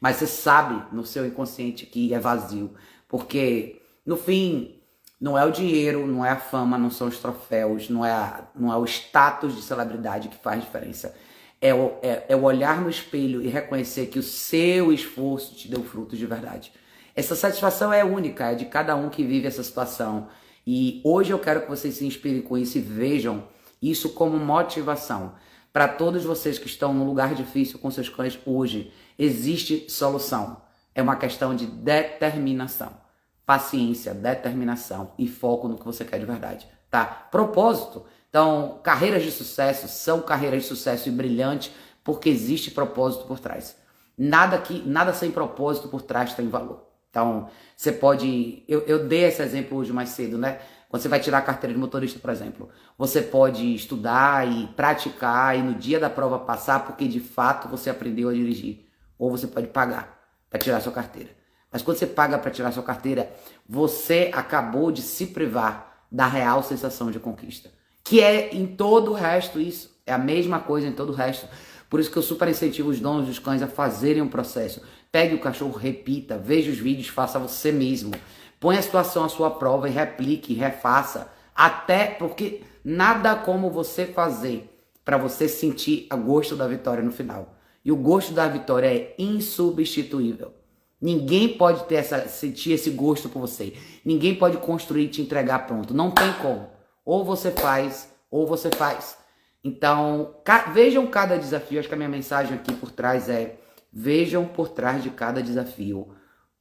Mas 0.00 0.16
você 0.16 0.26
sabe 0.26 0.94
no 0.94 1.06
seu 1.06 1.24
inconsciente 1.24 1.86
que 1.86 2.12
é 2.12 2.18
vazio. 2.18 2.74
Porque 3.08 3.80
no 4.06 4.16
fim, 4.16 4.76
não 5.20 5.36
é 5.36 5.44
o 5.44 5.50
dinheiro, 5.50 6.06
não 6.06 6.24
é 6.24 6.30
a 6.30 6.36
fama, 6.36 6.78
não 6.78 6.90
são 6.90 7.08
os 7.08 7.18
troféus, 7.18 7.90
não 7.90 8.04
é, 8.04 8.12
a, 8.12 8.44
não 8.54 8.72
é 8.72 8.76
o 8.76 8.84
status 8.84 9.56
de 9.56 9.62
celebridade 9.62 10.28
que 10.28 10.36
faz 10.36 10.62
diferença. 10.62 11.14
É 11.60 11.74
o, 11.74 11.94
é, 12.02 12.24
é 12.28 12.36
o 12.36 12.42
olhar 12.42 12.80
no 12.80 12.88
espelho 12.88 13.42
e 13.42 13.48
reconhecer 13.48 14.06
que 14.06 14.18
o 14.18 14.22
seu 14.22 14.92
esforço 14.92 15.56
te 15.56 15.68
deu 15.68 15.82
frutos 15.82 16.18
de 16.18 16.26
verdade. 16.26 16.72
Essa 17.16 17.34
satisfação 17.34 17.92
é 17.92 18.04
única, 18.04 18.52
é 18.52 18.54
de 18.54 18.66
cada 18.66 18.94
um 18.94 19.08
que 19.08 19.24
vive 19.24 19.48
essa 19.48 19.62
situação. 19.62 20.28
E 20.66 21.00
hoje 21.02 21.32
eu 21.32 21.38
quero 21.38 21.62
que 21.62 21.68
vocês 21.68 21.94
se 21.94 22.06
inspirem 22.06 22.42
com 22.42 22.56
isso 22.56 22.76
e 22.78 22.80
vejam 22.82 23.48
isso 23.82 24.10
como 24.10 24.38
motivação. 24.38 25.34
Para 25.72 25.88
todos 25.88 26.24
vocês 26.24 26.58
que 26.58 26.66
estão 26.66 26.92
num 26.92 27.06
lugar 27.06 27.34
difícil 27.34 27.78
com 27.78 27.90
seus 27.90 28.08
cães 28.08 28.38
hoje, 28.46 28.92
existe 29.18 29.86
solução. 29.88 30.60
É 30.94 31.02
uma 31.02 31.16
questão 31.16 31.56
de 31.56 31.66
determinação 31.66 33.05
paciência, 33.46 34.12
determinação 34.12 35.12
e 35.16 35.28
foco 35.28 35.68
no 35.68 35.78
que 35.78 35.84
você 35.84 36.04
quer 36.04 36.18
de 36.18 36.26
verdade, 36.26 36.68
tá? 36.90 37.04
Propósito. 37.04 38.04
Então, 38.28 38.80
carreiras 38.82 39.22
de 39.22 39.30
sucesso 39.30 39.86
são 39.88 40.20
carreiras 40.20 40.62
de 40.62 40.68
sucesso 40.68 41.08
e 41.08 41.12
brilhante 41.12 41.72
porque 42.02 42.28
existe 42.28 42.72
propósito 42.72 43.24
por 43.24 43.38
trás. 43.38 43.76
Nada 44.18 44.58
que 44.58 44.82
nada 44.86 45.12
sem 45.12 45.30
propósito 45.30 45.88
por 45.88 46.02
trás 46.02 46.34
tem 46.34 46.48
valor. 46.48 46.84
Então, 47.08 47.48
você 47.74 47.92
pode. 47.92 48.64
Eu, 48.68 48.80
eu 48.80 49.06
dei 49.06 49.24
esse 49.24 49.40
exemplo 49.40 49.78
hoje 49.78 49.92
mais 49.92 50.10
cedo, 50.10 50.36
né? 50.36 50.58
Quando 50.88 51.02
você 51.02 51.08
vai 51.08 51.20
tirar 51.20 51.38
a 51.38 51.42
carteira 51.42 51.72
de 51.72 51.80
motorista, 51.80 52.18
por 52.18 52.30
exemplo, 52.30 52.68
você 52.96 53.22
pode 53.22 53.74
estudar 53.74 54.46
e 54.46 54.66
praticar 54.68 55.58
e 55.58 55.62
no 55.62 55.74
dia 55.74 55.98
da 55.98 56.10
prova 56.10 56.38
passar 56.38 56.84
porque 56.84 57.08
de 57.08 57.20
fato 57.20 57.68
você 57.68 57.90
aprendeu 57.90 58.28
a 58.28 58.32
dirigir. 58.32 58.86
Ou 59.18 59.30
você 59.30 59.46
pode 59.46 59.68
pagar 59.68 60.18
para 60.50 60.58
tirar 60.58 60.80
sua 60.80 60.92
carteira. 60.92 61.30
Mas 61.72 61.82
quando 61.82 61.98
você 61.98 62.06
paga 62.06 62.38
para 62.38 62.50
tirar 62.50 62.72
sua 62.72 62.82
carteira, 62.82 63.30
você 63.68 64.30
acabou 64.32 64.90
de 64.90 65.02
se 65.02 65.26
privar 65.26 66.06
da 66.10 66.26
real 66.26 66.62
sensação 66.62 67.10
de 67.10 67.18
conquista. 67.18 67.70
Que 68.04 68.20
é 68.20 68.54
em 68.54 68.66
todo 68.66 69.10
o 69.10 69.14
resto 69.14 69.60
isso. 69.60 69.94
É 70.06 70.12
a 70.12 70.18
mesma 70.18 70.60
coisa 70.60 70.86
em 70.86 70.92
todo 70.92 71.10
o 71.10 71.14
resto. 71.14 71.48
Por 71.90 72.00
isso 72.00 72.10
que 72.10 72.16
eu 72.16 72.22
super 72.22 72.48
incentivo 72.48 72.90
os 72.90 73.00
donos 73.00 73.26
dos 73.26 73.38
cães 73.38 73.62
a 73.62 73.66
fazerem 73.66 74.22
um 74.22 74.28
processo. 74.28 74.82
Pegue 75.10 75.34
o 75.34 75.40
cachorro, 75.40 75.76
repita, 75.76 76.38
veja 76.38 76.70
os 76.70 76.78
vídeos, 76.78 77.08
faça 77.08 77.38
você 77.38 77.72
mesmo. 77.72 78.12
Põe 78.58 78.78
a 78.78 78.82
situação 78.82 79.24
à 79.24 79.28
sua 79.28 79.50
prova 79.50 79.88
e 79.88 79.92
replique, 79.92 80.54
refaça. 80.54 81.30
Até 81.54 82.06
porque 82.06 82.62
nada 82.84 83.34
como 83.34 83.70
você 83.70 84.06
fazer 84.06 84.72
para 85.04 85.16
você 85.16 85.48
sentir 85.48 86.08
o 86.12 86.16
gosto 86.16 86.56
da 86.56 86.66
vitória 86.66 87.02
no 87.02 87.12
final. 87.12 87.54
E 87.84 87.92
o 87.92 87.96
gosto 87.96 88.32
da 88.32 88.48
vitória 88.48 88.88
é 88.88 89.14
insubstituível. 89.18 90.52
Ninguém 91.00 91.56
pode 91.56 91.84
ter 91.84 91.96
essa, 91.96 92.26
sentir 92.28 92.72
esse 92.72 92.90
gosto 92.90 93.28
por 93.28 93.40
você. 93.40 93.74
Ninguém 94.04 94.34
pode 94.34 94.56
construir 94.58 95.04
e 95.04 95.08
te 95.08 95.22
entregar 95.22 95.66
pronto. 95.66 95.92
Não 95.92 96.10
tem 96.10 96.32
como. 96.34 96.68
Ou 97.04 97.24
você 97.24 97.50
faz, 97.50 98.10
ou 98.30 98.46
você 98.46 98.70
faz. 98.70 99.18
Então, 99.62 100.36
ca 100.44 100.70
vejam 100.70 101.06
cada 101.06 101.36
desafio. 101.36 101.78
Acho 101.78 101.88
que 101.88 101.94
a 101.94 101.98
minha 101.98 102.08
mensagem 102.08 102.54
aqui 102.54 102.72
por 102.72 102.90
trás 102.90 103.28
é: 103.28 103.58
vejam 103.92 104.46
por 104.46 104.68
trás 104.68 105.02
de 105.02 105.10
cada 105.10 105.42
desafio 105.42 106.14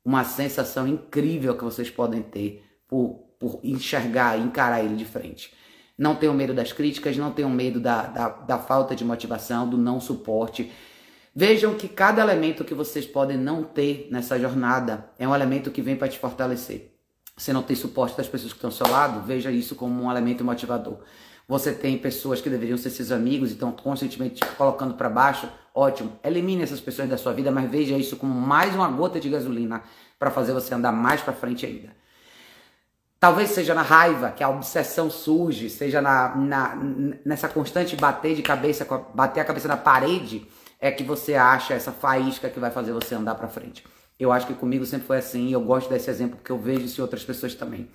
uma 0.04 0.24
sensação 0.24 0.88
incrível 0.88 1.58
que 1.58 1.64
vocês 1.64 1.90
podem 1.90 2.22
ter 2.22 2.64
por, 2.88 3.26
por 3.40 3.60
enxergar 3.64 4.38
e 4.38 4.44
encarar 4.44 4.84
ele 4.84 4.96
de 4.96 5.06
frente. 5.06 5.52
Não 5.98 6.16
tenham 6.16 6.36
medo 6.36 6.54
das 6.54 6.74
críticas, 6.74 7.18
não 7.18 7.32
tenham 7.32 7.50
medo 7.50 7.80
da, 7.80 8.04
da, 8.04 8.30
da 8.30 8.60
falta 8.60 8.96
de 8.96 9.06
motivação, 9.06 9.68
do 9.68 9.78
não 9.78 10.00
suporte. 10.00 10.72
Vejam 11.38 11.74
que 11.74 11.90
cada 11.90 12.22
elemento 12.22 12.64
que 12.64 12.74
vocês 12.74 13.06
podem 13.06 13.38
não 13.38 13.62
ter 13.62 14.08
nessa 14.10 14.40
jornada 14.40 15.10
é 15.20 15.28
um 15.28 15.36
elemento 15.36 15.70
que 15.70 15.82
vem 15.82 15.98
para 15.98 16.08
te 16.08 16.18
fortalecer. 16.18 16.94
Você 17.36 17.52
não 17.52 17.62
tem 17.62 17.76
suporte 17.76 18.16
das 18.16 18.30
pessoas 18.30 18.54
que 18.54 18.58
estão 18.58 18.70
ao 18.70 18.72
seu 18.72 18.88
lado, 18.88 19.20
veja 19.28 19.52
isso 19.52 19.76
como 19.76 20.02
um 20.02 20.10
elemento 20.10 20.46
motivador. 20.46 21.00
Você 21.46 21.74
tem 21.74 21.98
pessoas 21.98 22.40
que 22.40 22.50
deveriam 22.50 22.78
ser 22.78 22.90
seus 22.90 23.12
amigos 23.12 23.50
e 23.50 23.54
estão 23.54 23.74
constantemente 23.74 24.36
te 24.36 24.46
colocando 24.56 24.94
para 24.94 25.10
baixo, 25.10 25.50
ótimo. 25.74 26.18
Elimine 26.24 26.64
essas 26.64 26.80
pessoas 26.80 27.10
da 27.10 27.18
sua 27.18 27.34
vida, 27.34 27.52
mas 27.52 27.70
veja 27.70 27.98
isso 27.98 28.16
como 28.16 28.34
mais 28.34 28.74
uma 28.74 28.88
gota 28.88 29.20
de 29.20 29.30
gasolina 29.30 29.84
para 30.18 30.32
fazer 30.32 30.54
você 30.54 30.74
andar 30.74 30.94
mais 30.94 31.20
para 31.20 31.34
frente 31.34 31.66
ainda. 31.66 31.90
Talvez 33.20 33.50
seja 33.50 33.74
na 33.74 33.82
raiva 33.82 34.32
que 34.32 34.44
a 34.44 34.48
obsessão 34.48 35.10
surge, 35.10 35.70
seja 35.70 36.02
na, 36.02 36.34
na, 36.34 36.76
nessa 37.26 37.50
constante 37.50 37.98
bater 37.98 38.36
de 38.36 38.42
cabeça, 38.42 38.88
bater 39.14 39.42
a 39.42 39.46
cabeça 39.46 39.68
na 39.68 39.76
parede 39.76 40.48
é 40.80 40.92
que 40.92 41.04
você 41.04 41.36
acha 41.36 41.74
essa 41.74 41.92
faísca 41.92 42.50
que 42.50 42.60
vai 42.60 42.72
fazer 42.72 42.92
você 42.92 43.16
andar 43.16 43.36
para 43.36 43.48
frente. 43.48 43.84
Eu 44.20 44.32
acho 44.32 44.48
que 44.48 44.54
comigo 44.54 44.86
sempre 44.86 45.08
foi 45.08 45.18
assim, 45.18 45.48
e 45.48 45.54
eu 45.54 45.62
gosto 45.62 45.90
desse 45.90 46.10
exemplo 46.10 46.38
porque 46.38 46.52
eu 46.52 46.58
vejo 46.58 46.86
isso 46.86 47.02
em 47.02 47.04
outras 47.04 47.24
pessoas 47.24 47.54
também. 47.56 47.90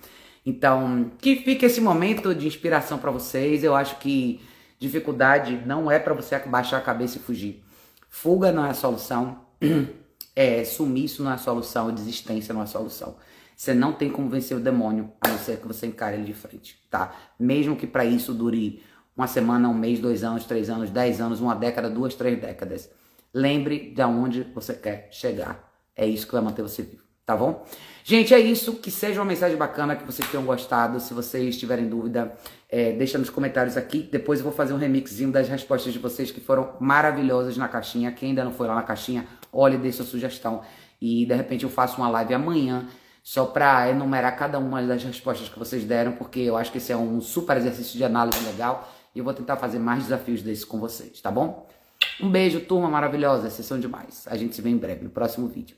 Então, 0.45 1.11
que 1.19 1.37
fique 1.37 1.65
esse 1.65 1.79
momento 1.79 2.33
de 2.33 2.47
inspiração 2.47 2.97
para 2.97 3.11
vocês. 3.11 3.63
Eu 3.63 3.75
acho 3.75 3.97
que 3.97 4.41
dificuldade 4.79 5.61
não 5.65 5.89
é 5.89 5.99
para 5.99 6.13
você 6.13 6.37
baixar 6.39 6.77
a 6.77 6.81
cabeça 6.81 7.17
e 7.17 7.21
fugir. 7.21 7.63
Fuga 8.09 8.51
não 8.51 8.65
é 8.65 8.71
a 8.71 8.73
solução. 8.73 9.45
É, 10.33 10.63
sumiço 10.63 11.21
não 11.21 11.31
é 11.31 11.33
a 11.33 11.37
solução, 11.37 11.93
desistência 11.93 12.53
não 12.53 12.61
é 12.61 12.63
a 12.63 12.67
solução. 12.67 13.17
Você 13.53 13.73
não 13.73 13.91
tem 13.91 14.09
como 14.09 14.29
vencer 14.29 14.55
o 14.55 14.61
demônio, 14.61 15.11
a 15.19 15.27
não 15.27 15.37
ser 15.37 15.57
que 15.57 15.67
você 15.67 15.87
encare 15.87 16.15
ele 16.15 16.23
de 16.23 16.33
frente, 16.33 16.81
tá? 16.89 17.13
Mesmo 17.37 17.75
que 17.75 17.85
para 17.85 18.05
isso 18.05 18.33
dure 18.33 18.81
uma 19.15 19.27
semana, 19.27 19.69
um 19.69 19.73
mês, 19.73 19.99
dois 19.99 20.23
anos, 20.23 20.45
três 20.45 20.69
anos, 20.69 20.89
dez 20.89 21.19
anos, 21.19 21.41
uma 21.41 21.55
década, 21.55 21.89
duas, 21.89 22.15
três 22.15 22.39
décadas. 22.39 22.89
Lembre 23.33 23.91
de 23.95 24.03
onde 24.03 24.43
você 24.53 24.73
quer 24.73 25.07
chegar. 25.11 25.71
É 25.95 26.05
isso 26.05 26.25
que 26.25 26.33
vai 26.33 26.41
manter 26.41 26.61
você 26.61 26.81
vivo, 26.81 27.03
tá 27.25 27.35
bom? 27.35 27.65
Gente, 28.03 28.33
é 28.33 28.39
isso. 28.39 28.73
Que 28.73 28.89
seja 28.89 29.19
uma 29.19 29.25
mensagem 29.25 29.57
bacana, 29.57 29.95
que 29.95 30.03
vocês 30.03 30.27
tenham 30.29 30.45
gostado. 30.45 30.99
Se 30.99 31.13
vocês 31.13 31.57
tiverem 31.57 31.87
dúvida, 31.87 32.33
é, 32.69 32.91
deixa 32.93 33.17
nos 33.17 33.29
comentários 33.29 33.77
aqui. 33.77 34.07
Depois 34.11 34.39
eu 34.39 34.43
vou 34.43 34.53
fazer 34.53 34.73
um 34.73 34.77
remixinho 34.77 35.31
das 35.31 35.47
respostas 35.47 35.93
de 35.93 35.99
vocês 35.99 36.31
que 36.31 36.41
foram 36.41 36.75
maravilhosas 36.79 37.57
na 37.57 37.67
caixinha. 37.67 38.11
Quem 38.11 38.29
ainda 38.29 38.43
não 38.43 38.51
foi 38.51 38.67
lá 38.67 38.75
na 38.75 38.83
caixinha, 38.83 39.27
olhe, 39.51 39.77
dê 39.77 39.91
sua 39.91 40.05
sugestão. 40.05 40.61
E 40.99 41.25
de 41.25 41.33
repente 41.33 41.63
eu 41.63 41.69
faço 41.69 41.97
uma 41.97 42.09
live 42.09 42.33
amanhã 42.33 42.87
só 43.23 43.45
para 43.45 43.89
enumerar 43.89 44.35
cada 44.35 44.57
uma 44.57 44.81
das 44.81 45.03
respostas 45.03 45.47
que 45.47 45.59
vocês 45.59 45.83
deram, 45.83 46.13
porque 46.13 46.39
eu 46.39 46.57
acho 46.57 46.71
que 46.71 46.79
esse 46.79 46.91
é 46.91 46.97
um 46.97 47.21
super 47.21 47.55
exercício 47.57 47.97
de 47.97 48.03
análise 48.03 48.43
legal 48.45 48.91
E 49.13 49.19
eu 49.19 49.25
vou 49.25 49.33
tentar 49.33 49.57
fazer 49.57 49.79
mais 49.79 50.03
desafios 50.03 50.41
desses 50.41 50.63
com 50.63 50.79
vocês, 50.79 51.19
tá 51.19 51.29
bom? 51.31 51.67
Um 52.19 52.29
beijo, 52.29 52.61
turma 52.61 52.89
maravilhosa, 52.89 53.49
vocês 53.49 53.67
são 53.67 53.79
demais. 53.79 54.25
A 54.27 54.37
gente 54.37 54.55
se 54.55 54.61
vê 54.61 54.69
em 54.69 54.77
breve 54.77 55.03
no 55.03 55.09
próximo 55.09 55.47
vídeo. 55.47 55.75